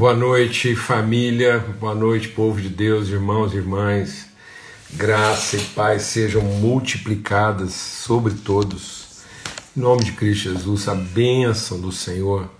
[0.00, 1.58] Boa noite, família.
[1.78, 4.28] Boa noite, povo de Deus, irmãos e irmãs.
[4.94, 9.20] Graça e paz sejam multiplicadas sobre todos.
[9.76, 12.50] Em nome de Cristo Jesus, a bênção do Senhor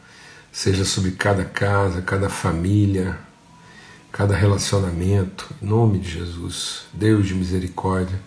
[0.52, 3.18] seja sobre cada casa, cada família,
[4.12, 5.48] cada relacionamento.
[5.62, 8.20] Em nome de Jesus, Deus de misericórdia.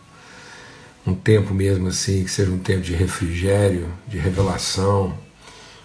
[1.05, 5.16] Um tempo mesmo assim, que seja um tempo de refrigério, de revelação,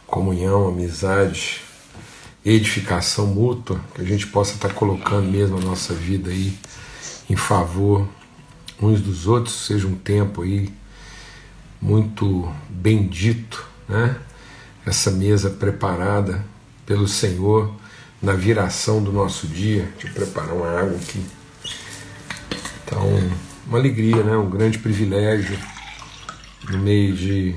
[0.07, 1.68] comunhão, amizade
[2.53, 6.57] edificação mútua, que a gente possa estar colocando mesmo a nossa vida aí
[7.29, 8.09] em favor
[8.81, 10.71] uns dos outros, seja um tempo aí
[11.81, 14.17] muito bendito, né?
[14.87, 16.45] Essa mesa preparada
[16.87, 17.75] pelo Senhor
[18.23, 19.93] na viração do nosso dia.
[20.03, 21.25] Eu preparar uma água aqui.
[22.85, 23.03] Então,
[23.67, 24.37] uma alegria, né?
[24.37, 25.59] Um grande privilégio
[26.71, 27.55] no meio de,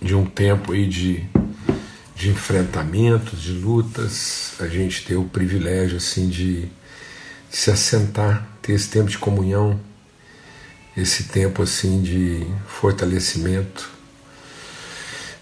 [0.00, 1.28] de um tempo aí de
[2.20, 8.74] de enfrentamentos, de lutas, a gente ter o privilégio assim de, de se assentar, ter
[8.74, 9.80] esse tempo de comunhão,
[10.94, 13.88] esse tempo assim de fortalecimento.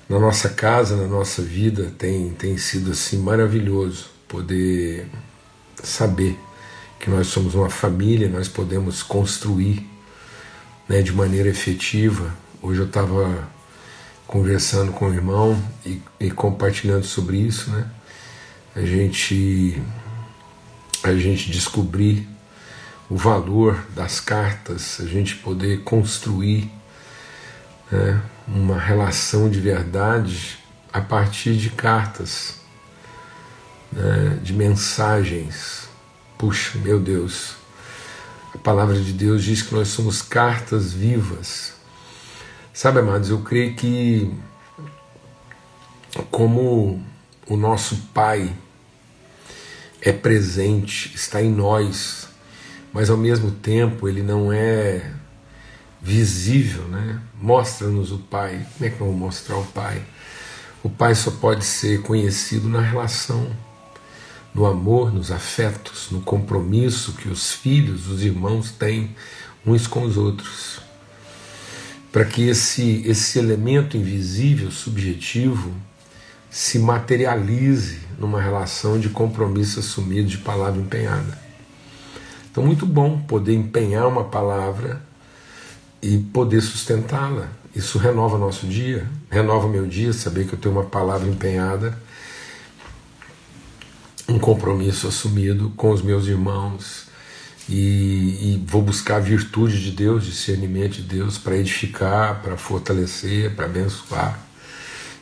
[0.09, 5.09] Na nossa casa, na nossa vida, tem, tem sido assim maravilhoso poder
[5.83, 6.39] saber
[7.01, 9.85] que nós somos uma família, nós podemos construir
[10.89, 12.33] né, de maneira efetiva.
[12.63, 13.49] Hoje eu estava
[14.29, 17.91] conversando com o irmão e, e compartilhando sobre isso, né?
[18.77, 19.83] A gente
[21.03, 22.29] a gente descobrir
[23.09, 26.71] o valor das cartas, a gente poder construir
[27.91, 30.59] né, uma relação de verdade
[30.93, 32.57] a partir de cartas,
[33.91, 35.89] né, de mensagens.
[36.37, 37.55] Puxa, meu Deus,
[38.55, 41.78] a palavra de Deus diz que nós somos cartas vivas
[42.79, 44.33] Sabe, amados, eu creio que,
[46.31, 47.05] como
[47.49, 48.55] o nosso Pai
[50.01, 52.29] é presente, está em nós,
[52.93, 55.13] mas ao mesmo tempo ele não é
[56.01, 57.21] visível, né?
[57.35, 58.65] Mostra-nos o Pai.
[58.75, 60.01] Como é que eu vou mostrar o Pai?
[60.81, 63.51] O Pai só pode ser conhecido na relação,
[64.55, 69.17] no amor, nos afetos, no compromisso que os filhos, os irmãos têm
[69.67, 70.87] uns com os outros
[72.19, 75.73] para que esse, esse elemento invisível, subjetivo,
[76.51, 81.39] se materialize numa relação de compromisso assumido, de palavra empenhada.
[82.51, 85.01] Então, muito bom poder empenhar uma palavra
[86.03, 87.51] e poder sustentá-la.
[87.73, 91.97] Isso renova nosso dia, renova meu dia, saber que eu tenho uma palavra empenhada,
[94.29, 97.07] um compromisso assumido com os meus irmãos,
[97.69, 97.75] e,
[98.55, 103.67] e, vou buscar a virtude de Deus, discernimento de Deus, para edificar, para fortalecer, para
[103.67, 104.41] abençoar.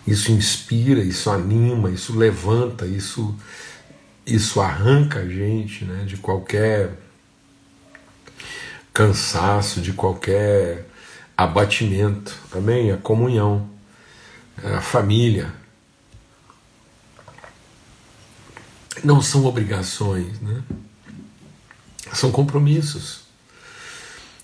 [0.07, 3.35] Isso inspira, isso anima, isso levanta, isso,
[4.25, 6.93] isso arranca a gente né, de qualquer
[8.95, 10.87] cansaço, de qualquer
[11.37, 12.33] abatimento.
[12.53, 12.93] Amém?
[12.93, 13.69] A comunhão,
[14.63, 15.53] a família.
[19.03, 20.63] Não são obrigações, né?
[22.13, 23.27] São compromissos.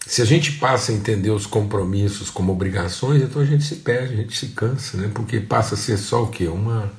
[0.07, 4.15] Se a gente passa a entender os compromissos como obrigações, então a gente se perde,
[4.15, 5.11] a gente se cansa, né?
[5.15, 6.49] porque passa a ser só o quê?
[6.49, 6.93] Uma,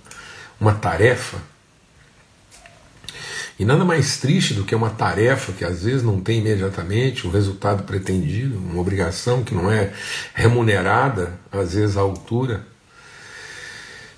[0.59, 1.38] uma tarefa.
[3.59, 7.30] E nada mais triste do que uma tarefa que às vezes não tem imediatamente o
[7.30, 9.94] resultado pretendido, uma obrigação que não é
[10.34, 12.66] remunerada, às vezes à altura,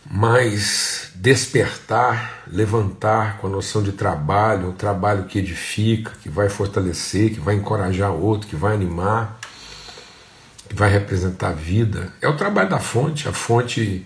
[0.10, 7.34] mas despertar, levantar com a noção de trabalho, um trabalho que edifica, que vai fortalecer,
[7.34, 9.40] que vai encorajar outro, que vai animar,
[10.70, 12.14] que vai representar a vida.
[12.22, 14.06] É o trabalho da fonte, a fonte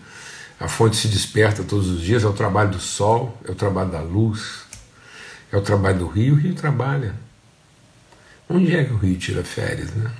[0.60, 3.90] a fonte se desperta todos os dias, é o trabalho do sol, é o trabalho
[3.90, 4.64] da luz,
[5.52, 7.16] é o trabalho do rio, o rio trabalha.
[8.50, 10.12] Onde é que o rio tira férias, né?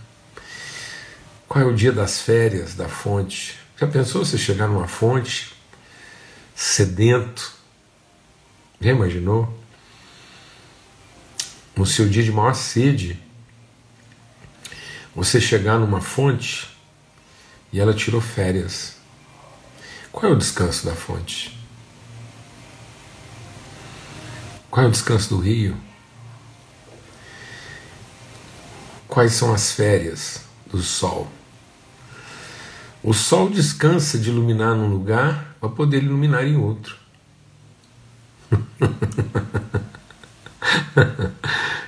[1.46, 3.60] Qual é o dia das férias da fonte?
[3.76, 5.54] Já pensou você chegar numa fonte
[6.60, 7.54] sedento.
[8.82, 9.58] Já imaginou?
[11.74, 13.18] No seu dia de maior sede,
[15.16, 16.70] você chegar numa fonte
[17.72, 18.98] e ela tirou férias.
[20.12, 21.58] Qual é o descanso da fonte?
[24.70, 25.78] Qual é o descanso do rio?
[29.08, 31.32] Quais são as férias do sol?
[33.02, 36.96] O sol descansa de iluminar num lugar para poder iluminar em outro.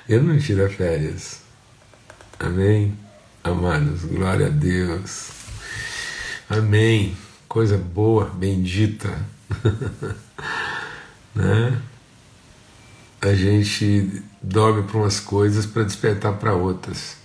[0.08, 1.42] Eu não tiro férias.
[2.40, 2.96] Amém?
[3.44, 5.32] Amados, glória a Deus.
[6.50, 7.16] Amém.
[7.48, 9.10] Coisa boa, bendita.
[11.34, 11.82] né?
[13.22, 17.16] A gente dorme para umas coisas para despertar para outras.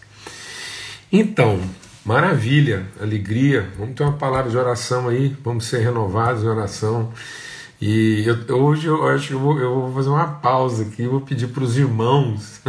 [1.10, 1.60] Então,
[2.06, 3.68] maravilha, alegria.
[3.76, 7.12] Vamos ter uma palavra de oração aí, vamos ser renovados em oração.
[7.80, 11.20] E eu, hoje eu acho que eu vou, eu vou, fazer uma pausa aqui, vou
[11.20, 12.60] pedir para os irmãos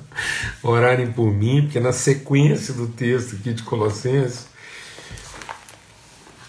[0.64, 4.48] orarem por mim, porque na sequência do texto aqui de Colossenses,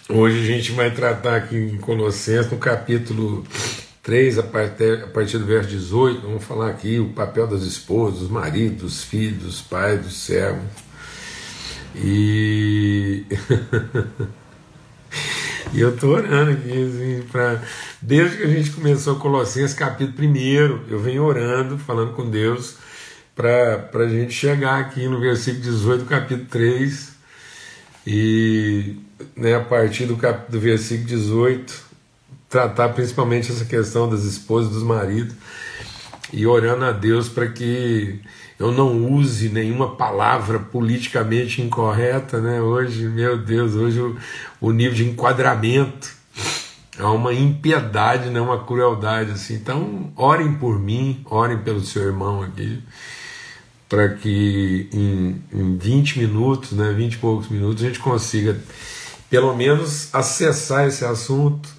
[0.07, 3.43] hoje a gente vai tratar aqui em Colossenses, no capítulo
[4.01, 8.21] 3, a partir, a partir do verso 18, vamos falar aqui o papel das esposas,
[8.21, 10.88] dos maridos, dos filhos, dos pais, dos servos.
[12.01, 13.25] E.
[15.71, 17.61] E eu estou orando aqui, assim, pra...
[18.01, 20.35] desde que a gente começou Colossenses capítulo 1,
[20.89, 22.77] eu venho orando, falando com Deus,
[23.35, 27.11] para a gente chegar aqui no versículo 18 do capítulo 3,
[28.07, 28.97] e
[29.35, 30.51] né, a partir do, cap...
[30.51, 31.83] do versículo 18,
[32.49, 35.35] tratar principalmente essa questão das esposas, dos maridos,
[36.33, 38.19] e orando a Deus para que
[38.59, 42.61] eu não use nenhuma palavra politicamente incorreta, né?
[42.61, 44.17] Hoje, meu Deus, hoje o,
[44.59, 46.11] o nível de enquadramento
[46.97, 48.41] é uma impiedade, né?
[48.41, 49.53] uma crueldade assim.
[49.53, 52.83] Então, orem por mim, orem pelo seu irmão aqui,
[53.87, 58.59] para que em, em 20 minutos, né, 20 e poucos minutos, a gente consiga
[59.29, 61.69] pelo menos acessar esse assunto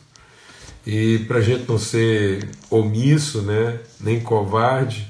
[0.86, 5.06] e para a gente não ser omisso, né, nem covarde,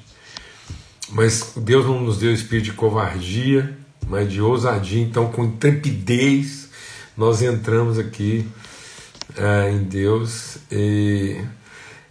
[1.11, 3.77] mas Deus não nos deu espírito de covardia,
[4.09, 5.03] mas de ousadia.
[5.03, 6.69] Então, com intrepidez,
[7.17, 8.47] nós entramos aqui
[9.37, 10.59] é, em Deus.
[10.71, 11.41] E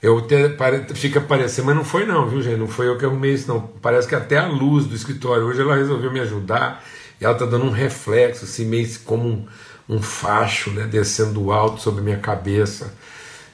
[0.01, 0.55] eu até
[0.93, 2.57] fica parecendo, mas não foi não, viu gente?
[2.57, 3.61] Não foi eu que arrumei isso, não.
[3.81, 6.83] Parece que até a luz do escritório hoje ela resolveu me ajudar.
[7.19, 9.45] E ela está dando um reflexo, assim, meio como um,
[9.89, 12.93] um facho, né, descendo do alto sobre minha cabeça.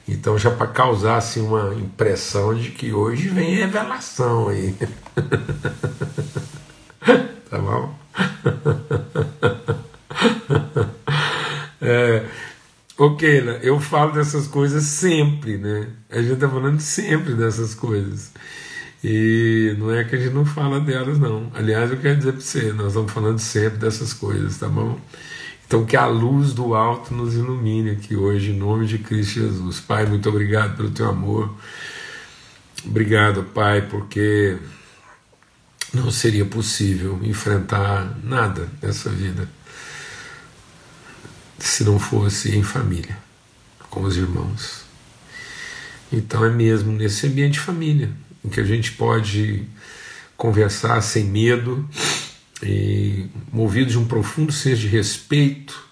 [0.07, 4.75] Então, já para causar assim, uma impressão de que hoje vem revelação aí.
[7.49, 7.97] tá bom?
[11.81, 12.23] é,
[12.97, 15.87] ok, eu falo dessas coisas sempre, né?
[16.09, 18.31] A gente tá falando sempre dessas coisas.
[19.03, 21.51] E não é que a gente não fala delas, não.
[21.53, 24.99] Aliás, eu quero dizer para você, nós estamos falando sempre dessas coisas, tá bom?
[25.75, 29.77] Então, que a luz do alto nos ilumine aqui hoje, em nome de Cristo Jesus.
[29.81, 31.53] Pai, muito obrigado pelo teu amor.
[32.85, 34.55] Obrigado, Pai, porque
[35.93, 39.49] não seria possível enfrentar nada nessa vida
[41.59, 43.17] se não fosse em família,
[43.89, 44.85] com os irmãos.
[46.09, 48.11] Então, é mesmo nesse ambiente de família
[48.45, 49.67] em que a gente pode
[50.37, 51.85] conversar sem medo
[52.63, 55.85] e movidos de um profundo senso de respeito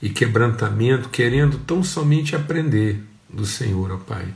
[0.00, 4.26] e quebrantamento, querendo tão somente aprender do Senhor, ó Pai.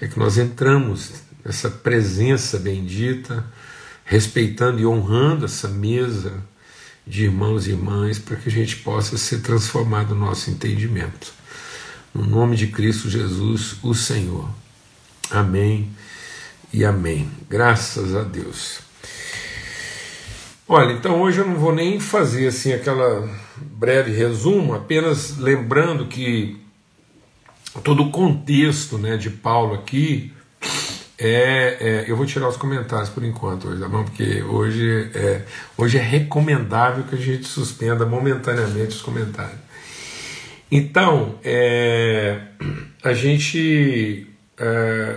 [0.00, 1.12] É que nós entramos
[1.44, 3.44] nessa presença bendita,
[4.04, 6.42] respeitando e honrando essa mesa
[7.06, 11.32] de irmãos e irmãs, para que a gente possa ser transformado no nosso entendimento.
[12.12, 14.50] No nome de Cristo Jesus, o Senhor.
[15.30, 15.90] Amém
[16.72, 17.30] e amém.
[17.48, 18.85] Graças a Deus.
[20.68, 26.60] Olha, então hoje eu não vou nem fazer assim aquela breve resumo, apenas lembrando que
[27.84, 30.32] todo o contexto né, de Paulo aqui
[31.16, 34.02] é, é, eu vou tirar os comentários por enquanto hoje, tá bom?
[34.02, 35.42] Porque hoje é,
[35.78, 39.58] hoje é recomendável que a gente suspenda momentaneamente os comentários.
[40.70, 42.40] Então, é,
[43.04, 44.26] a gente
[44.58, 45.16] é,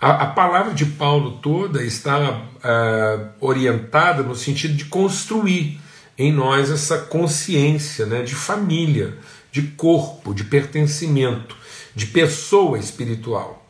[0.00, 5.80] a, a palavra de Paulo toda está uh, orientada no sentido de construir
[6.16, 9.16] em nós essa consciência né, de família,
[9.50, 11.56] de corpo, de pertencimento,
[11.94, 13.66] de pessoa espiritual.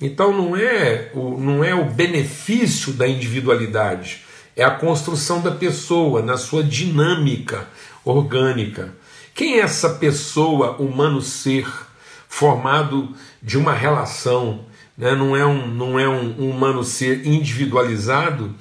[0.00, 4.22] Então não é o, não é o benefício da individualidade,
[4.56, 7.68] é a construção da pessoa na sua dinâmica
[8.04, 8.94] orgânica.
[9.34, 11.68] Quem é essa pessoa, humano ser,
[12.28, 14.66] formado de uma relação
[14.98, 15.14] né?
[15.14, 18.54] não é, um, não é um, um humano ser individualizado,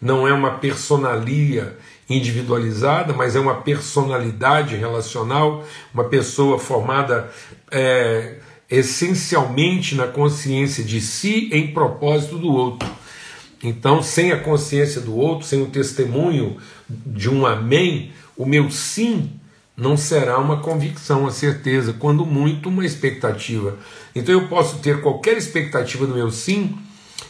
[0.00, 7.30] não é uma personalia individualizada, mas é uma personalidade relacional, uma pessoa formada
[7.70, 8.38] é,
[8.70, 12.88] essencialmente na consciência de si em propósito do outro.
[13.62, 19.30] Então, sem a consciência do outro, sem o testemunho de um amém, o meu sim
[19.76, 23.76] não será uma convicção, uma certeza, quando muito uma expectativa.
[24.14, 26.76] Então eu posso ter qualquer expectativa no meu sim,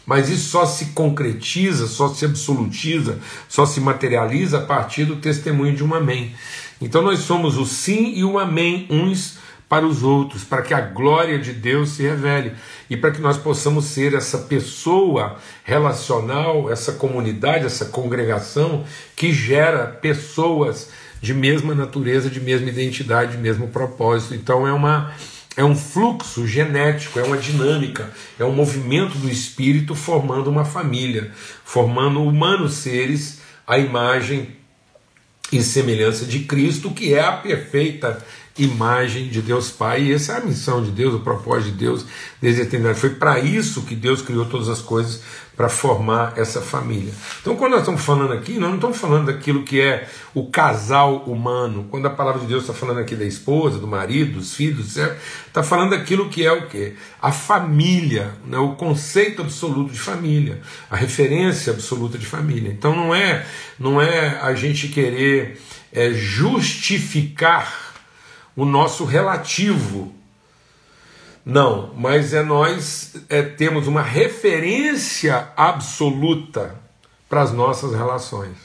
[0.06, 5.74] mas isso só se concretiza, só se absolutiza, só se materializa a partir do testemunho
[5.74, 6.34] de um amém.
[6.80, 10.80] Então nós somos o sim e o amém uns para os outros, para que a
[10.80, 12.52] glória de Deus se revele
[12.90, 18.84] e para que nós possamos ser essa pessoa relacional, essa comunidade, essa congregação
[19.16, 20.90] que gera pessoas
[21.20, 24.34] de mesma natureza, de mesma identidade, de mesmo propósito.
[24.34, 25.12] Então é uma
[25.56, 31.30] é um fluxo genético, é uma dinâmica, é um movimento do espírito formando uma família,
[31.64, 34.48] formando humanos seres à imagem
[35.52, 38.20] e semelhança de Cristo, que é a perfeita
[38.56, 40.04] imagem de Deus Pai.
[40.04, 42.06] E essa é a missão de Deus, o propósito de Deus
[42.40, 42.98] desde a eternidade.
[42.98, 45.22] Foi para isso que Deus criou todas as coisas,
[45.56, 47.12] para formar essa família.
[47.40, 51.18] Então, quando nós estamos falando aqui, nós não estamos falando daquilo que é o casal
[51.18, 51.86] humano.
[51.90, 55.62] Quando a palavra de Deus está falando aqui da esposa, do marido, dos filhos, está
[55.62, 56.94] falando daquilo que é o quê?
[57.22, 58.58] A família, né?
[58.58, 62.72] o conceito absoluto de família, a referência absoluta de família.
[62.72, 63.46] Então, não é,
[63.78, 65.60] não é a gente querer
[65.92, 67.83] é, justificar
[68.56, 70.14] o nosso relativo.
[71.44, 76.74] Não, mas é nós é, temos uma referência absoluta
[77.28, 78.56] para as nossas relações.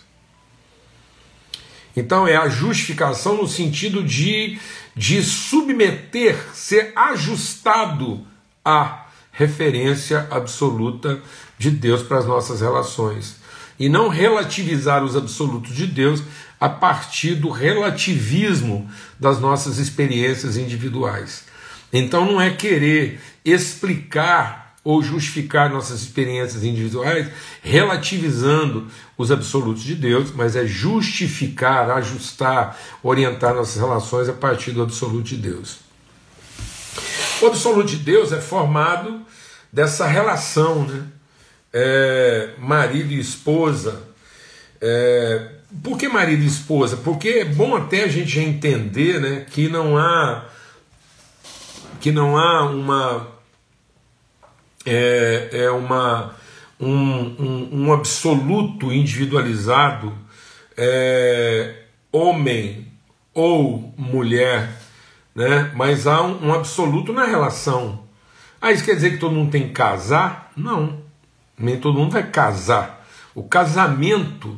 [1.96, 4.58] Então é a justificação no sentido de,
[4.96, 8.26] de submeter, ser ajustado
[8.64, 11.22] à referência absoluta
[11.58, 13.38] de Deus para as nossas relações.
[13.78, 16.22] E não relativizar os absolutos de Deus
[16.60, 18.90] a partir do relativismo
[19.20, 21.46] das nossas experiências individuais.
[21.92, 27.30] Então não é querer explicar ou justificar nossas experiências individuais
[27.62, 28.88] relativizando
[29.18, 35.24] os absolutos de Deus, mas é justificar, ajustar, orientar nossas relações a partir do absoluto
[35.24, 35.80] de Deus.
[37.42, 39.22] O absoluto de Deus é formado
[39.72, 41.04] dessa relação, né?
[41.72, 44.02] É, marido e esposa,
[44.82, 46.98] é, por que marido e esposa?
[46.98, 50.46] Porque é bom até a gente já entender né, que não há
[52.00, 53.28] que não há uma
[54.86, 56.36] é, é uma
[56.80, 60.18] um, um, um absoluto individualizado
[60.78, 62.88] é, homem
[63.34, 64.72] ou mulher,
[65.36, 65.72] né?
[65.76, 68.04] Mas há um, um absoluto na relação.
[68.62, 70.52] Ah, isso quer dizer que todo mundo tem que casar?
[70.56, 71.02] Não,
[71.58, 73.06] nem todo mundo vai casar.
[73.36, 74.58] O casamento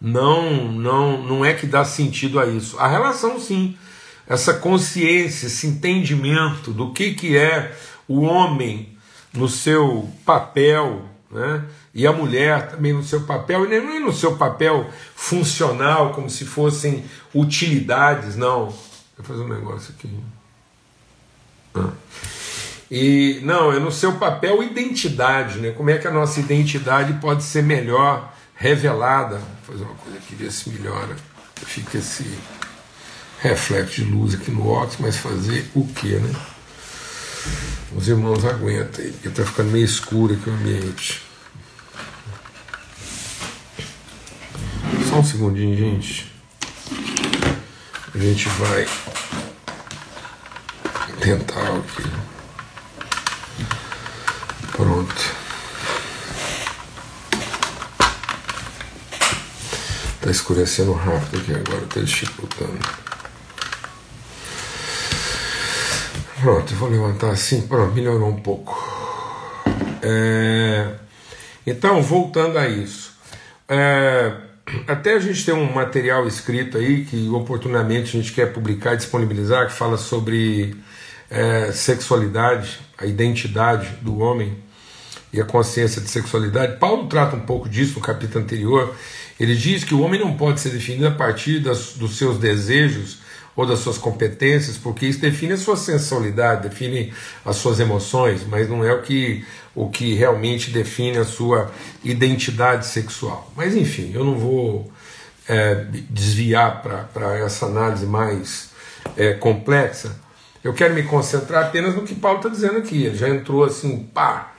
[0.00, 2.78] não, não, não é que dá sentido a isso.
[2.78, 3.76] A relação, sim,
[4.26, 7.74] essa consciência, esse entendimento do que, que é
[8.06, 8.96] o homem
[9.32, 11.64] no seu papel, né?
[11.94, 16.44] e a mulher também no seu papel, e nem no seu papel funcional, como se
[16.44, 18.66] fossem utilidades, não.
[19.16, 20.10] Vou fazer um negócio aqui.
[21.74, 21.90] Ah.
[22.90, 25.70] E não, é no seu papel identidade, né?
[25.72, 29.38] Como é que a nossa identidade pode ser melhor revelada.
[29.38, 31.16] Vou fazer uma coisa aqui, ver se melhora.
[31.64, 32.38] Fica esse
[33.40, 36.34] reflexo de luz aqui no óculos, mas fazer o que, né?
[37.94, 41.22] Os irmãos aguentam aí, porque está ficando meio escuro aqui o ambiente.
[45.08, 46.32] Só um segundinho, gente.
[48.14, 48.86] A gente vai
[51.20, 52.02] tentar aqui.
[54.72, 55.35] Pronto.
[60.26, 62.78] Está escurecendo rápido aqui agora, está dificultando.
[66.40, 68.74] Pronto, eu vou levantar assim, pronto, melhorou um pouco.
[70.02, 70.94] É...
[71.64, 73.12] Então, voltando a isso.
[73.68, 74.32] É...
[74.88, 78.96] Até a gente tem um material escrito aí que oportunamente a gente quer publicar e
[78.96, 80.74] disponibilizar, que fala sobre
[81.30, 84.58] é, sexualidade, a identidade do homem
[85.32, 86.78] e a consciência de sexualidade.
[86.78, 88.92] Paulo trata um pouco disso no capítulo anterior
[89.38, 93.18] ele diz que o homem não pode ser definido a partir das, dos seus desejos
[93.54, 97.12] ou das suas competências, porque isso define a sua sensualidade, define
[97.44, 101.70] as suas emoções, mas não é o que, o que realmente define a sua
[102.04, 103.50] identidade sexual.
[103.56, 104.90] Mas enfim, eu não vou
[105.48, 108.70] é, desviar para essa análise mais
[109.16, 110.18] é, complexa.
[110.62, 113.04] Eu quero me concentrar apenas no que Paulo está dizendo aqui.
[113.04, 114.54] Ele já entrou assim, pá,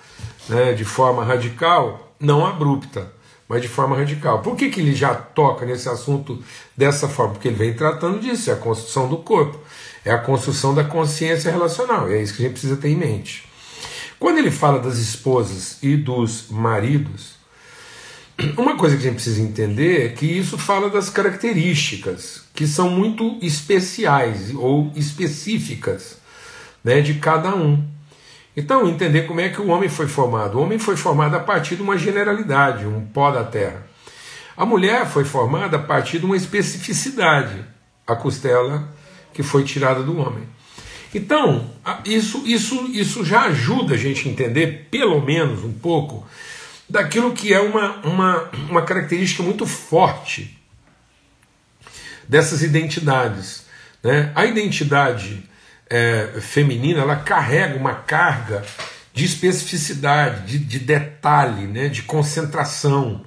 [0.49, 3.16] né, de forma radical, não abrupta
[3.47, 4.39] mas de forma radical.
[4.39, 6.43] Por que, que ele já toca nesse assunto
[6.75, 7.33] dessa forma?
[7.33, 9.59] Porque ele vem tratando disso, é a construção do corpo,
[10.03, 13.47] é a construção da consciência relacional, é isso que a gente precisa ter em mente.
[14.19, 17.37] Quando ele fala das esposas e dos maridos,
[18.57, 22.89] uma coisa que a gente precisa entender é que isso fala das características que são
[22.89, 26.17] muito especiais ou específicas
[26.83, 27.83] né, de cada um.
[28.57, 30.57] Então, entender como é que o homem foi formado.
[30.57, 33.85] O homem foi formado a partir de uma generalidade, um pó da terra.
[34.57, 37.63] A mulher foi formada a partir de uma especificidade,
[38.07, 38.91] a costela
[39.31, 40.43] que foi tirada do homem.
[41.13, 41.69] Então,
[42.03, 46.25] isso, isso, isso já ajuda a gente a entender, pelo menos um pouco,
[46.89, 50.57] daquilo que é uma, uma, uma característica muito forte
[52.27, 53.65] dessas identidades.
[54.01, 54.31] Né?
[54.33, 55.47] A identidade
[55.89, 58.63] é, feminina ela carrega uma carga
[59.13, 61.87] de especificidade, de, de detalhe, né?
[61.87, 63.25] de concentração,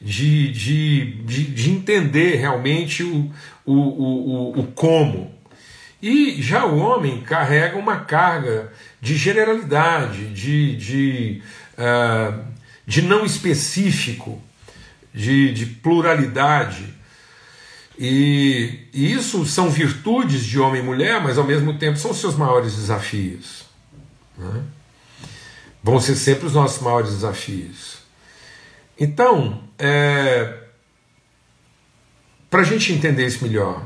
[0.00, 3.30] de, de, de, de entender realmente o,
[3.64, 5.34] o, o, o como.
[6.00, 11.42] E já o homem carrega uma carga de generalidade, de, de,
[11.76, 12.44] uh,
[12.86, 14.40] de não específico,
[15.12, 16.94] de, de pluralidade.
[17.98, 22.36] E, e, isso são virtudes de homem e mulher, mas ao mesmo tempo são seus
[22.36, 23.64] maiores desafios.
[24.36, 24.62] Né?
[25.82, 27.98] Vão ser sempre os nossos maiores desafios.
[28.98, 30.58] Então, é,
[32.50, 33.82] para a gente entender isso melhor,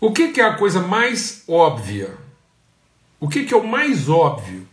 [0.00, 2.10] o que, que, é a coisa mais óbvia?
[3.20, 4.66] O que, que é o mais óbvio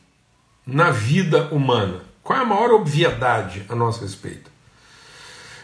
[0.66, 2.02] na vida humana?
[2.24, 4.52] Qual é a maior obviedade a nosso respeito?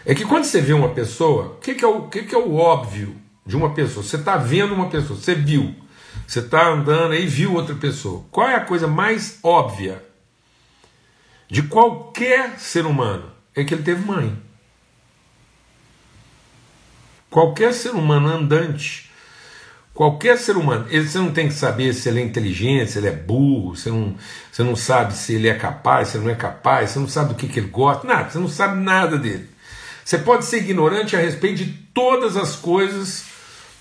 [0.05, 2.38] É que quando você vê uma pessoa, o que, que, é, o, que, que é
[2.38, 4.03] o óbvio de uma pessoa?
[4.05, 5.74] Você está vendo uma pessoa, você viu,
[6.27, 8.24] você está andando e viu outra pessoa.
[8.29, 10.03] Qual é a coisa mais óbvia
[11.50, 13.31] de qualquer ser humano?
[13.55, 14.38] É que ele teve mãe.
[17.31, 19.09] Qualquer ser humano andante,
[19.93, 23.12] qualquer ser humano, você não tem que saber se ele é inteligente, se ele é
[23.12, 24.15] burro, você não,
[24.51, 27.29] você não sabe se ele é capaz, se ele não é capaz, você não sabe
[27.29, 29.54] do que, que ele gosta, nada, você não sabe nada dele.
[30.05, 33.25] Você pode ser ignorante a respeito de todas as coisas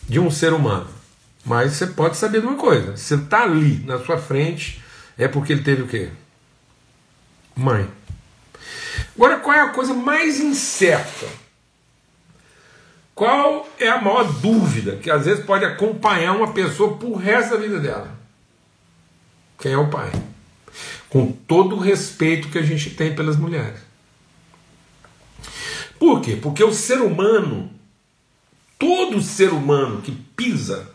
[0.08, 0.88] de um ser humano,
[1.44, 4.82] mas você pode saber de uma coisa: se está ali na sua frente,
[5.18, 6.08] é porque ele teve o quê?
[7.54, 7.86] Mãe.
[9.14, 11.26] Agora, qual é a coisa mais incerta?
[13.14, 17.60] Qual é a maior dúvida que às vezes pode acompanhar uma pessoa por resto da
[17.60, 18.10] vida dela?
[19.58, 20.10] Quem é o pai?
[21.10, 23.83] Com todo o respeito que a gente tem pelas mulheres.
[26.04, 26.36] Por quê?
[26.36, 27.70] Porque o ser humano,
[28.78, 30.86] todo ser humano que pisa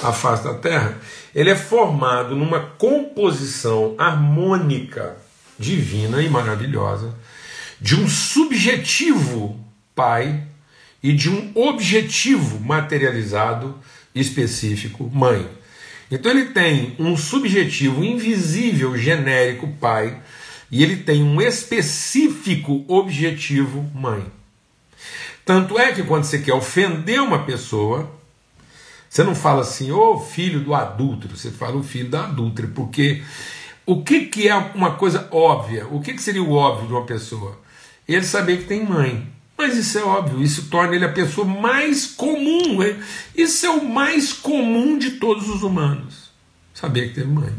[0.00, 1.00] a face da Terra,
[1.34, 5.16] ele é formado numa composição harmônica,
[5.58, 7.12] divina e maravilhosa,
[7.80, 9.58] de um subjetivo
[9.96, 10.44] pai
[11.02, 13.76] e de um objetivo materializado
[14.14, 15.44] específico, mãe.
[16.08, 20.22] Então ele tem um subjetivo invisível, genérico, pai,
[20.70, 24.24] e ele tem um específico objetivo, mãe.
[25.44, 28.10] Tanto é que quando você quer ofender uma pessoa,
[29.08, 32.68] você não fala assim, ô oh, filho do adúltero, você fala o filho da adúltera,
[32.74, 33.22] porque
[33.84, 35.86] o que, que é uma coisa óbvia?
[35.88, 37.58] O que, que seria o óbvio de uma pessoa?
[38.06, 39.30] Ele saber que tem mãe.
[39.58, 42.78] Mas isso é óbvio, isso torna ele a pessoa mais comum.
[42.78, 43.00] Né?
[43.34, 46.30] Isso é o mais comum de todos os humanos.
[46.72, 47.52] Saber que teve mãe.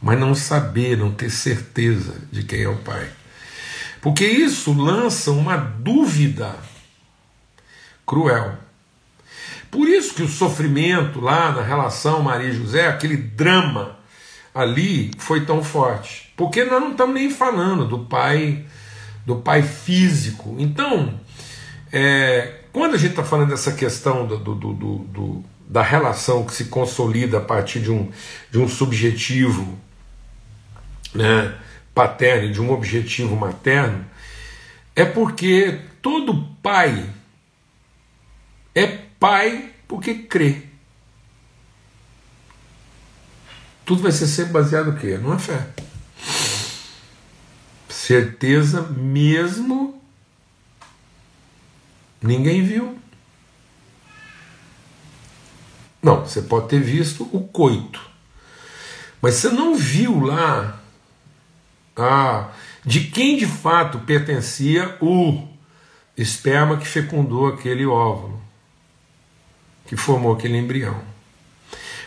[0.00, 3.10] Mas não saber, não ter certeza de quem é o pai.
[4.08, 6.56] Porque isso lança uma dúvida
[8.06, 8.54] cruel.
[9.70, 13.98] Por isso que o sofrimento lá na relação Maria e José, aquele drama
[14.54, 16.32] ali foi tão forte.
[16.38, 18.64] Porque nós não estamos nem falando do pai
[19.26, 20.56] do pai físico.
[20.58, 21.20] Então,
[21.92, 26.54] é, quando a gente está falando dessa questão do, do, do, do, da relação que
[26.54, 28.10] se consolida a partir de um,
[28.50, 29.78] de um subjetivo
[31.14, 31.54] né,
[31.98, 34.06] paterno, de um objetivo materno,
[34.94, 37.12] é porque todo pai
[38.72, 40.62] é pai porque crê.
[43.84, 45.18] Tudo vai ser sempre baseado no quê?
[45.18, 45.70] Numa fé.
[47.88, 50.00] Certeza mesmo
[52.22, 52.96] ninguém viu.
[56.00, 58.00] Não, você pode ter visto o coito,
[59.20, 60.78] mas você não viu lá
[61.98, 62.50] ah,
[62.84, 65.46] de quem de fato pertencia o
[66.16, 68.40] esperma que fecundou aquele óvulo,
[69.86, 71.00] que formou aquele embrião.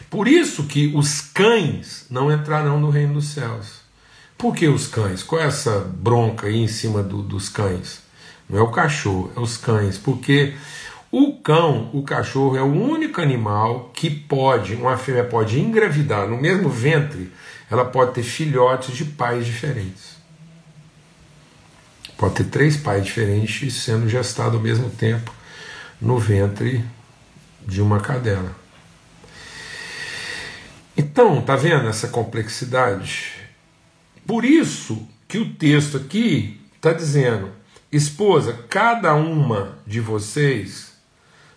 [0.10, 3.82] Por isso que os cães não entrarão no reino dos céus.
[4.38, 5.24] Por que os cães?
[5.24, 8.02] Qual é essa bronca aí em cima do, dos cães?
[8.50, 9.98] Não é o cachorro, é os cães.
[9.98, 10.54] Porque
[11.12, 16.38] o cão, o cachorro, é o único animal que pode, uma fêmea pode engravidar no
[16.38, 17.32] mesmo ventre,
[17.72, 20.18] ela pode ter filhotes de pais diferentes.
[22.18, 25.34] Pode ter três pais diferentes sendo gestado ao mesmo tempo
[26.02, 26.84] no ventre
[27.66, 28.54] de uma cadela.
[30.98, 33.36] Então, tá vendo essa complexidade?
[34.28, 37.52] Por isso que o texto aqui está dizendo:
[37.90, 40.92] esposa, cada uma de vocês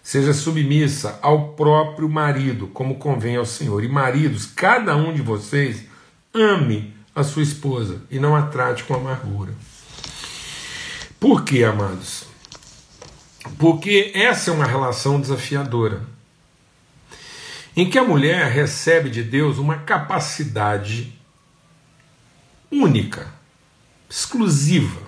[0.00, 3.82] seja submissa ao próprio marido, como convém ao Senhor.
[3.82, 5.92] E maridos, cada um de vocês
[6.34, 9.54] ame a sua esposa e não a trate com amargura.
[11.20, 12.24] Por quê, amados?
[13.56, 16.02] Porque essa é uma relação desafiadora,
[17.76, 21.16] em que a mulher recebe de Deus uma capacidade
[22.70, 23.32] única,
[24.10, 25.02] exclusiva.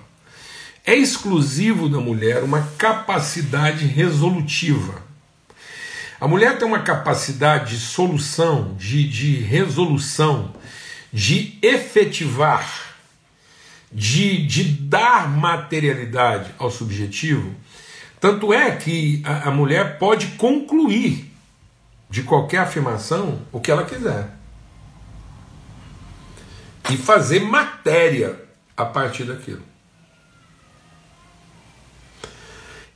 [0.85, 5.01] É exclusivo da mulher uma capacidade resolutiva.
[6.19, 10.53] A mulher tem uma capacidade de solução, de, de resolução,
[11.11, 12.95] de efetivar,
[13.91, 17.55] de, de dar materialidade ao subjetivo.
[18.19, 21.31] Tanto é que a, a mulher pode concluir
[22.09, 24.29] de qualquer afirmação o que ela quiser
[26.89, 28.39] e fazer matéria
[28.75, 29.63] a partir daquilo.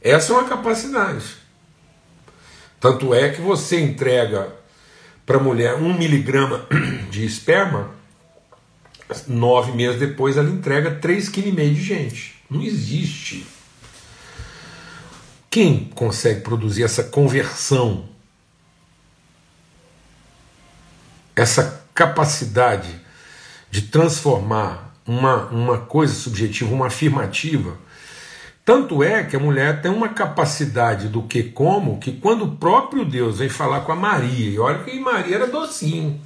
[0.01, 1.37] Essa é uma capacidade.
[2.79, 4.51] Tanto é que você entrega
[5.25, 6.65] para a mulher um miligrama
[7.11, 7.91] de esperma,
[9.27, 12.35] nove meses depois ela entrega três quilos e meio de gente.
[12.49, 13.45] Não existe.
[15.49, 18.05] Quem consegue produzir essa conversão,
[21.35, 23.01] essa capacidade
[23.69, 27.77] de transformar uma, uma coisa subjetiva, uma afirmativa.
[28.63, 33.03] Tanto é que a mulher tem uma capacidade do que como, que quando o próprio
[33.03, 36.21] Deus vem falar com a Maria, e olha que Maria era docinho,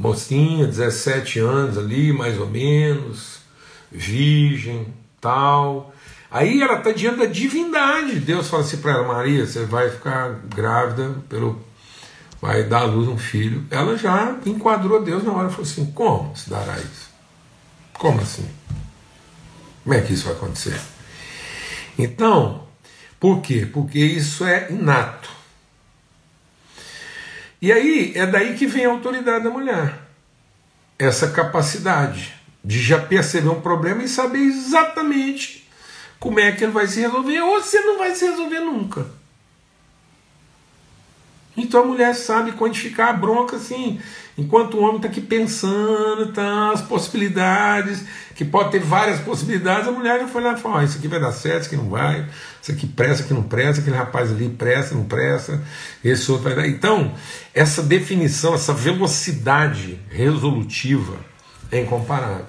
[0.00, 3.40] mocinha, 17 anos ali, mais ou menos,
[3.92, 4.86] virgem,
[5.20, 5.92] tal.
[6.30, 8.18] Aí ela está diante da divindade.
[8.18, 11.60] Deus fala assim para ela, Maria, você vai ficar grávida pelo
[12.40, 15.92] vai dar à luz um filho, ela já enquadrou Deus na hora e falou assim:
[15.92, 17.10] como se dará isso?
[17.92, 18.48] Como assim?
[19.84, 20.80] Como é que isso vai acontecer?
[21.98, 22.62] Então,
[23.18, 23.68] por quê?
[23.70, 25.39] Porque isso é inato.
[27.60, 29.94] E aí é daí que vem a autoridade da mulher.
[30.98, 35.68] Essa capacidade de já perceber um problema e saber exatamente
[36.18, 39.06] como é que ele vai se resolver, ou se não vai se resolver nunca.
[41.62, 44.00] Então a mulher sabe quantificar a bronca assim,
[44.36, 49.92] enquanto o homem está aqui pensando, tá, as possibilidades, que pode ter várias possibilidades, a
[49.92, 51.90] mulher já foi lá e falou: oh, isso aqui vai dar certo, isso aqui não
[51.90, 52.26] vai,
[52.60, 55.62] isso aqui presta, isso aqui não presta, aquele rapaz ali presta, não presta,
[56.02, 56.66] esse outro vai dar.
[56.66, 57.12] Então,
[57.54, 61.18] essa definição, essa velocidade resolutiva
[61.70, 62.46] é incomparável.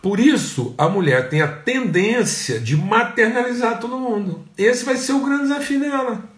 [0.00, 4.44] Por isso, a mulher tem a tendência de maternalizar todo mundo.
[4.56, 6.37] Esse vai ser o grande desafio dela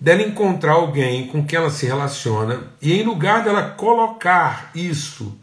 [0.00, 5.38] dela encontrar alguém com quem ela se relaciona e em lugar dela colocar isso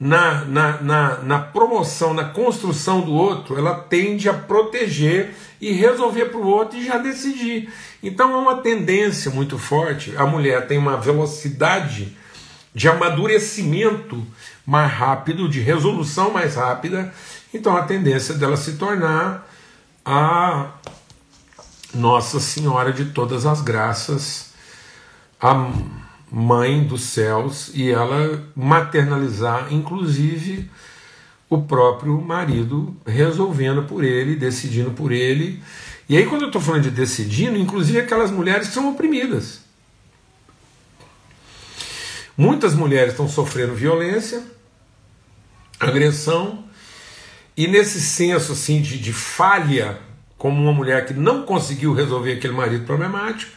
[0.00, 6.26] na, na, na, na promoção, na construção do outro, ela tende a proteger e resolver
[6.26, 7.72] para o outro e já decidir.
[8.02, 10.14] Então é uma tendência muito forte.
[10.16, 12.16] A mulher tem uma velocidade
[12.72, 14.24] de amadurecimento
[14.64, 17.12] mais rápido, de resolução mais rápida.
[17.52, 19.48] Então a tendência dela se tornar
[20.04, 20.70] a
[21.94, 24.52] nossa Senhora de todas as graças,
[25.40, 25.72] a
[26.30, 30.70] mãe dos céus, e ela maternalizar, inclusive,
[31.48, 35.62] o próprio marido, resolvendo por ele, decidindo por ele.
[36.08, 39.60] E aí, quando eu estou falando de decidindo, inclusive aquelas mulheres que são oprimidas.
[42.36, 44.42] Muitas mulheres estão sofrendo violência,
[45.80, 46.64] agressão,
[47.56, 49.98] e nesse senso assim de, de falha
[50.38, 53.50] como uma mulher que não conseguiu resolver aquele marido problemático,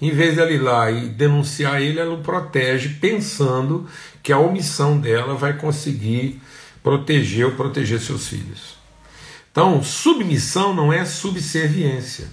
[0.00, 3.86] em vez dela ir lá e denunciar ele, ela o protege, pensando
[4.22, 6.40] que a omissão dela vai conseguir
[6.82, 8.78] proteger ou proteger seus filhos.
[9.50, 12.28] Então, submissão não é subserviência.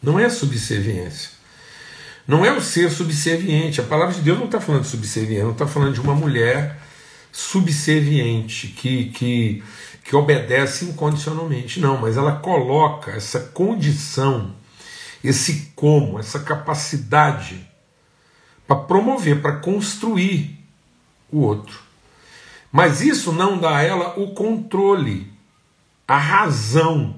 [0.00, 1.30] Não é subserviência.
[2.26, 3.80] Não é o ser subserviente.
[3.80, 6.78] A palavra de Deus não está falando de subserviência, não está falando de uma mulher
[7.32, 9.62] subserviente que, que
[10.08, 11.80] que obedece incondicionalmente.
[11.80, 14.54] Não, mas ela coloca essa condição,
[15.22, 17.70] esse como, essa capacidade
[18.66, 20.64] para promover, para construir
[21.30, 21.82] o outro.
[22.72, 25.30] Mas isso não dá a ela o controle,
[26.06, 27.16] a razão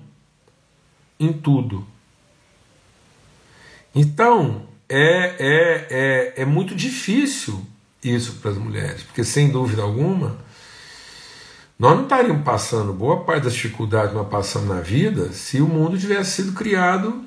[1.18, 1.86] em tudo.
[3.94, 7.64] Então, é, é, é, é muito difícil
[8.02, 10.49] isso para as mulheres, porque sem dúvida alguma
[11.80, 15.66] nós não estaríamos passando boa parte das dificuldades que nós passamos na vida se o
[15.66, 17.24] mundo tivesse sido criado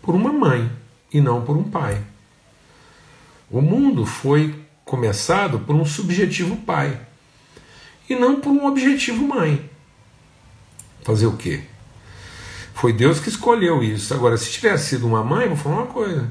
[0.00, 0.70] por uma mãe
[1.12, 2.00] e não por um pai.
[3.50, 4.54] O mundo foi
[4.84, 6.96] começado por um subjetivo pai
[8.08, 9.68] e não por um objetivo mãe.
[11.02, 11.62] Fazer o quê?
[12.72, 14.14] Foi Deus que escolheu isso.
[14.14, 16.30] Agora, se tivesse sido uma mãe, vou falar uma coisa.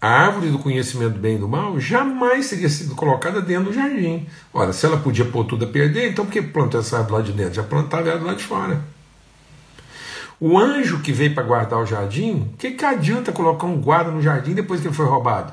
[0.00, 3.72] A árvore do conhecimento do bem e do mal jamais teria sido colocada dentro do
[3.74, 4.26] jardim.
[4.52, 7.20] Ora, se ela podia pôr tudo a perder, então por que plantou essa árvore lá
[7.20, 7.54] de dentro?
[7.54, 8.80] Já plantava ela lá de fora.
[10.40, 14.10] O anjo que veio para guardar o jardim, o que, que adianta colocar um guarda
[14.10, 15.52] no jardim depois que ele foi roubado?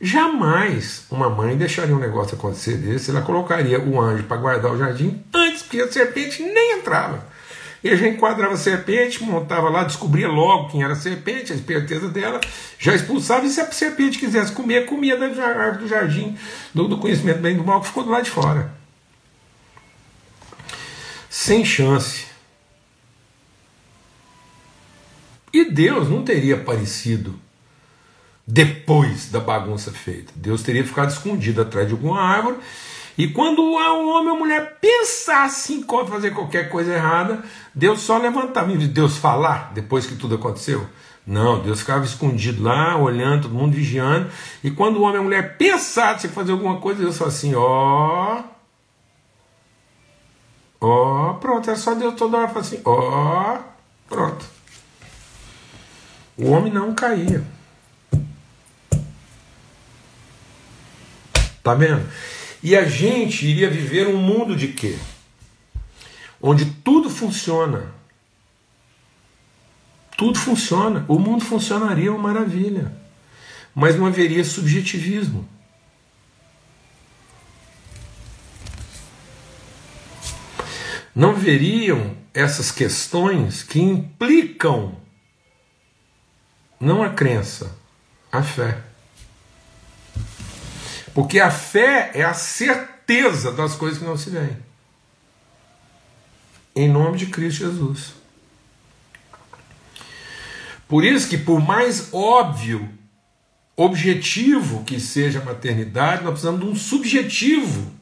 [0.00, 4.78] Jamais uma mãe deixaria um negócio acontecer desse, ela colocaria o anjo para guardar o
[4.78, 7.24] jardim antes, porque a serpente nem entrava.
[7.84, 11.54] E a gente enquadrava a serpente, montava lá, descobria logo quem era a serpente, a
[11.54, 12.40] esperteza dela,
[12.78, 16.34] já expulsava, e se a serpente quisesse comer, comia da árvore do jardim,
[16.72, 18.72] do, do conhecimento bem do mal, que ficou do lado de fora.
[21.28, 22.24] Sem chance.
[25.52, 27.38] E Deus não teria aparecido
[28.46, 30.32] depois da bagunça feita.
[30.34, 32.56] Deus teria ficado escondido atrás de alguma árvore.
[33.16, 38.72] E quando o homem ou mulher pensasse em fazer qualquer coisa errada, Deus só levantava.
[38.72, 40.86] E Deus falar depois que tudo aconteceu?
[41.26, 44.30] Não, Deus ficava escondido lá, olhando, todo mundo vigiando.
[44.62, 48.42] E quando o homem ou mulher pensasse em fazer alguma coisa, Deus falou assim: ó.
[50.80, 53.58] Ó, pronto, é só Deus toda hora falar assim: ó,
[54.08, 54.44] pronto.
[56.36, 57.42] O homem não caía.
[61.62, 62.06] Tá vendo?
[62.64, 64.96] E a gente iria viver um mundo de quê?
[66.40, 67.92] Onde tudo funciona.
[70.16, 71.04] Tudo funciona.
[71.06, 72.90] O mundo funcionaria uma maravilha.
[73.74, 75.46] Mas não haveria subjetivismo.
[81.14, 84.96] Não haveriam essas questões que implicam
[86.80, 87.76] não a crença,
[88.32, 88.93] a fé.
[91.14, 94.56] Porque a fé é a certeza das coisas que não se veem.
[96.74, 98.14] Em nome de Cristo Jesus.
[100.88, 102.88] Por isso que, por mais óbvio,
[103.76, 107.92] objetivo que seja a maternidade, nós precisamos de um subjetivo.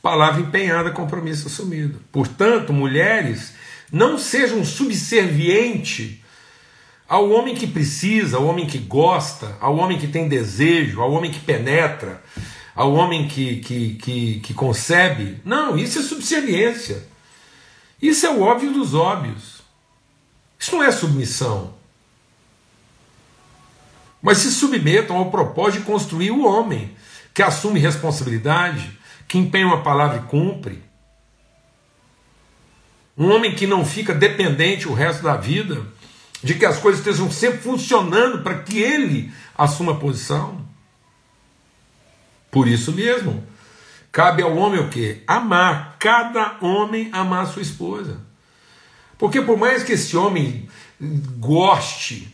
[0.00, 2.00] Palavra empenhada, compromisso assumido.
[2.12, 3.54] Portanto, mulheres,
[3.90, 6.24] não sejam subserviente
[7.08, 11.30] ao homem que precisa, ao homem que gosta, ao homem que tem desejo, ao homem
[11.30, 12.22] que penetra,
[12.74, 15.40] ao homem que, que, que, que concebe.
[15.44, 17.06] Não, isso é subserviência.
[18.02, 19.62] Isso é o óbvio dos óbvios.
[20.58, 21.74] Isso não é submissão.
[24.20, 26.96] Mas se submetam ao propósito de construir o homem,
[27.32, 30.82] que assume responsabilidade, que empenha uma palavra e cumpre.
[33.16, 35.86] Um homem que não fica dependente o resto da vida
[36.42, 40.66] de que as coisas estejam sempre funcionando para que ele assuma a posição.
[42.50, 43.46] Por isso mesmo,
[44.12, 45.22] cabe ao homem o quê?
[45.26, 45.96] Amar.
[45.98, 48.20] Cada homem amar sua esposa.
[49.18, 50.68] Porque por mais que esse homem
[51.38, 52.32] goste,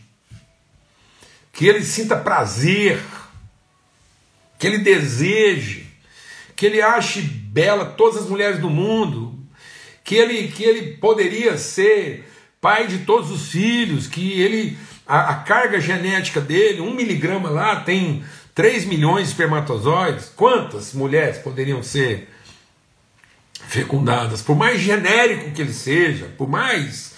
[1.51, 3.01] que ele sinta prazer,
[4.57, 5.87] que ele deseje,
[6.55, 9.39] que ele ache bela todas as mulheres do mundo,
[10.03, 12.29] que ele, que ele poderia ser
[12.63, 17.81] pai de todos os filhos, que ele a, a carga genética dele, um miligrama lá
[17.81, 18.23] tem
[18.55, 20.31] 3 milhões de espermatozoides.
[20.33, 22.29] Quantas mulheres poderiam ser
[23.67, 24.41] fecundadas?
[24.41, 27.11] Por mais genérico que ele seja, por mais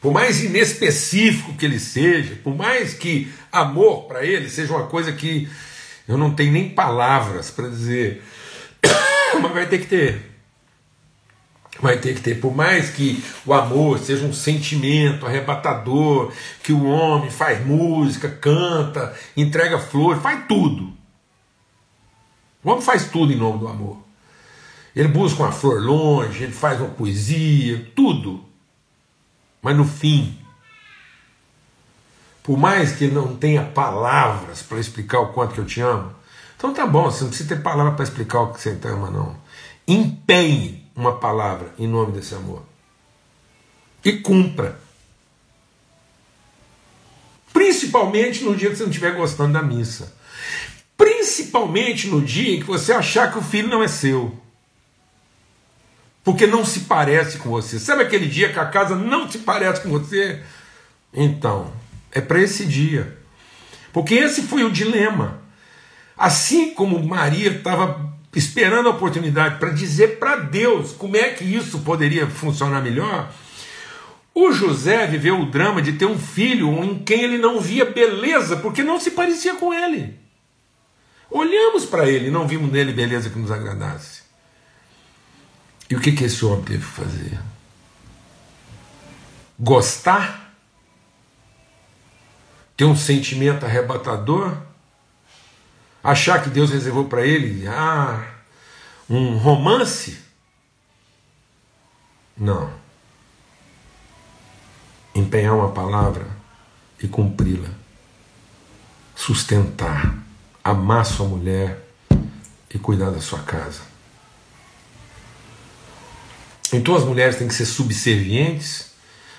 [0.00, 5.12] por mais inespecífico que ele seja, por mais que amor para ele seja uma coisa
[5.12, 5.48] que
[6.06, 8.22] eu não tenho nem palavras para dizer,
[9.42, 10.37] mas vai ter que ter
[11.80, 16.84] vai ter que ter, por mais que o amor seja um sentimento arrebatador, que o
[16.86, 20.92] homem faz música, canta, entrega flores, faz tudo.
[22.62, 23.98] O homem faz tudo em nome do amor.
[24.94, 28.44] Ele busca uma flor longe, ele faz uma poesia, tudo.
[29.62, 30.36] Mas no fim,
[32.42, 36.12] por mais que ele não tenha palavras para explicar o quanto que eu te amo,
[36.56, 39.36] então tá bom, você não precisa ter palavra para explicar o que você ama, não.
[39.86, 42.64] Empenhe uma palavra em nome desse amor.
[44.04, 44.80] E cumpra.
[47.52, 50.12] Principalmente no dia que você não estiver gostando da missa.
[50.96, 54.36] Principalmente no dia em que você achar que o filho não é seu.
[56.24, 57.78] Porque não se parece com você.
[57.78, 60.42] Sabe aquele dia que a casa não se parece com você?
[61.14, 61.72] Então,
[62.10, 63.16] é para esse dia.
[63.92, 65.40] Porque esse foi o dilema.
[66.16, 71.80] Assim como Maria estava esperando a oportunidade para dizer para Deus como é que isso
[71.80, 73.32] poderia funcionar melhor,
[74.34, 78.56] o José viveu o drama de ter um filho em quem ele não via beleza,
[78.56, 80.18] porque não se parecia com ele.
[81.30, 84.22] Olhamos para ele não vimos nele beleza que nos agradasse.
[85.90, 87.38] E o que, que esse homem teve que fazer?
[89.58, 90.54] Gostar?
[92.76, 94.67] Ter um sentimento arrebatador?
[96.08, 98.26] Achar que Deus reservou para ele ah,
[99.10, 100.18] um romance?
[102.34, 102.72] Não.
[105.14, 106.26] Empenhar uma palavra
[106.98, 107.68] e cumpri-la.
[109.14, 110.16] Sustentar,
[110.64, 111.86] amar sua mulher
[112.72, 113.82] e cuidar da sua casa.
[116.72, 118.92] Então as mulheres têm que ser subservientes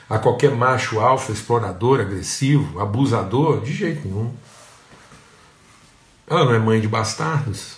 [0.07, 3.59] a qualquer macho alfa, explorador, agressivo, abusador?
[3.61, 4.31] De jeito nenhum.
[6.29, 7.77] Ela não é mãe de bastardos.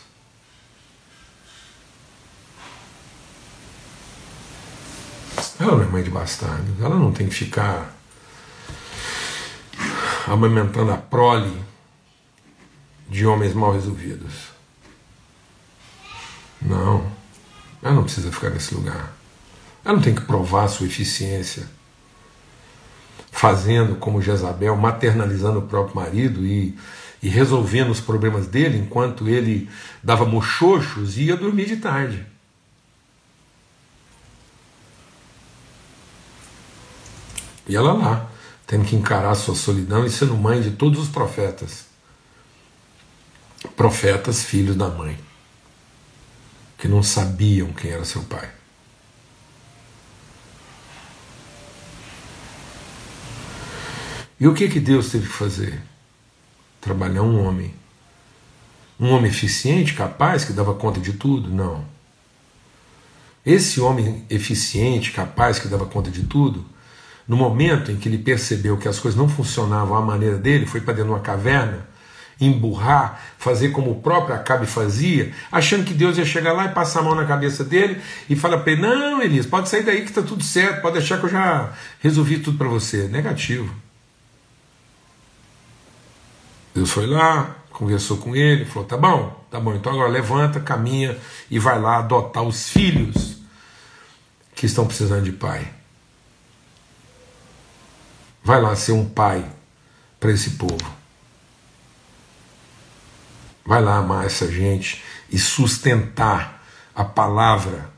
[5.58, 6.82] Ela não é mãe de bastardos.
[6.82, 7.96] Ela não tem que ficar
[10.28, 11.64] amamentando a prole
[13.08, 14.50] de homens mal resolvidos.
[16.62, 17.10] Não.
[17.82, 19.14] Ela não precisa ficar nesse lugar.
[19.84, 21.68] Ela não tem que provar sua eficiência,
[23.32, 26.78] fazendo como Jezabel, maternalizando o próprio marido e,
[27.24, 29.70] e resolvendo os problemas dele enquanto ele
[30.04, 32.26] dava mochochos e ia dormir de tarde.
[37.68, 38.30] E ela lá,
[38.68, 41.86] tendo que encarar a sua solidão e sendo mãe de todos os profetas.
[43.78, 45.18] Profetas, filhos da mãe,
[46.78, 48.61] que não sabiam quem era seu pai.
[54.42, 55.80] E o que, que Deus teve que fazer?
[56.82, 57.76] Trabalhar um homem.
[59.00, 61.48] Um homem eficiente, capaz, que dava conta de tudo?
[61.48, 61.86] Não.
[63.46, 66.66] Esse homem eficiente, capaz, que dava conta de tudo,
[67.28, 70.82] no momento em que ele percebeu que as coisas não funcionavam à maneira dele, foi
[70.82, 71.88] para dentro de uma caverna,
[72.40, 77.02] emburrar, fazer como o próprio Acabe fazia, achando que Deus ia chegar lá e passar
[77.02, 80.10] a mão na cabeça dele e falar para ele: Não, Elias, pode sair daí que
[80.10, 83.08] está tudo certo, pode deixar que eu já resolvi tudo para você.
[83.08, 83.72] Negativo.
[86.74, 91.18] Deus foi lá, conversou com ele, falou: tá bom, tá bom, então agora levanta, caminha
[91.50, 93.38] e vai lá adotar os filhos
[94.56, 95.74] que estão precisando de pai.
[98.44, 99.46] Vai lá ser um pai
[100.20, 101.02] para esse povo.
[103.66, 107.90] Vai lá amar essa gente e sustentar a palavra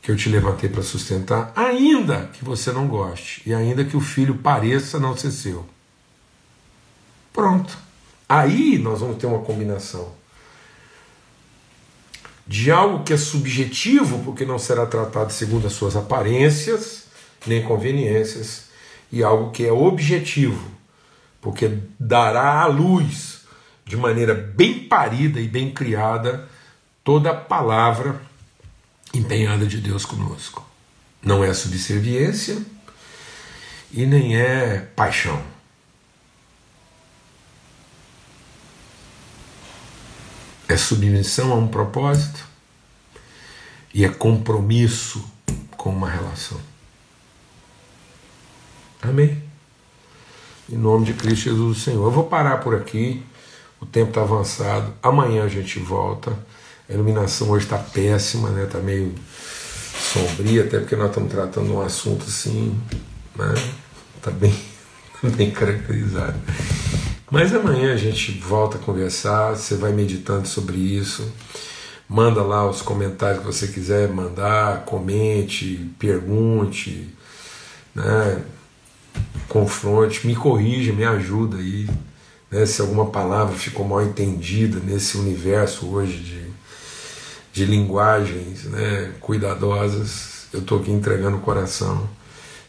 [0.00, 4.00] que eu te levantei para sustentar, ainda que você não goste e ainda que o
[4.00, 5.68] filho pareça não ser seu.
[7.36, 7.76] Pronto.
[8.26, 10.12] Aí nós vamos ter uma combinação
[12.46, 17.04] de algo que é subjetivo, porque não será tratado segundo as suas aparências
[17.46, 18.66] nem conveniências,
[19.12, 20.68] e algo que é objetivo,
[21.40, 23.42] porque dará à luz
[23.84, 26.48] de maneira bem parida e bem criada
[27.04, 28.20] toda a palavra
[29.14, 30.66] empenhada de Deus conosco.
[31.22, 32.58] Não é subserviência
[33.92, 35.55] e nem é paixão.
[40.76, 42.46] É submissão a um propósito
[43.94, 45.24] e é compromisso
[45.74, 46.60] com uma relação.
[49.00, 49.42] Amém?
[50.70, 52.04] Em nome de Cristo Jesus, Senhor.
[52.04, 53.24] Eu vou parar por aqui.
[53.80, 54.92] O tempo está avançado.
[55.02, 56.38] Amanhã a gente volta.
[56.88, 58.64] A iluminação hoje está péssima, né?
[58.64, 59.14] Está meio
[60.12, 62.78] sombria, até porque nós estamos tratando um assunto assim,
[63.34, 63.54] né?
[64.16, 64.54] Está bem,
[65.36, 66.38] bem caracterizado.
[67.30, 71.28] Mas amanhã a gente volta a conversar, você vai meditando sobre isso.
[72.08, 77.08] Manda lá os comentários que você quiser mandar, comente, pergunte,
[77.92, 78.42] né?
[79.48, 81.88] confronte, me corrija, me ajuda aí.
[82.48, 82.64] Né?
[82.64, 86.46] Se alguma palavra ficou mal entendida nesse universo hoje de,
[87.52, 89.12] de linguagens né?
[89.20, 92.08] cuidadosas, eu estou aqui entregando o coração.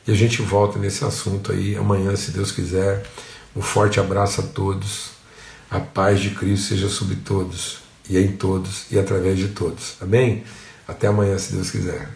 [0.07, 3.05] E a gente volta nesse assunto aí amanhã, se Deus quiser.
[3.57, 5.09] Um forte abraço a todos.
[5.67, 9.95] A paz de Cristo seja sobre todos, e em todos, e através de todos.
[9.99, 10.43] Amém?
[10.87, 12.07] Até amanhã, se Deus quiser.